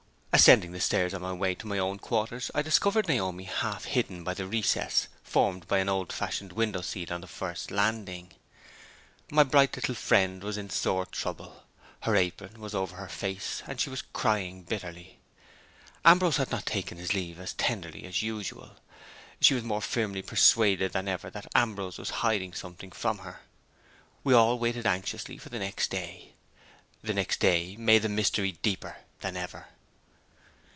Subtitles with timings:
[0.33, 4.23] Ascending the stairs on my way to my own quarters, I discovered Naomi half hidden
[4.23, 8.31] by the recess formed by an old fashioned window seat on the first landing.
[9.29, 11.63] My bright little friend was in sore trouble.
[12.03, 15.19] Her apron was over her face, and she was crying bitterly.
[16.05, 18.77] Ambrose had not taken his leave as tenderly as usual.
[19.41, 23.41] She was more firmly persuaded than ever that "Ambrose was hiding something from her."
[24.23, 26.31] We all waited anxiously for the next day.
[27.03, 29.67] The next day made the mystery deeper than ever.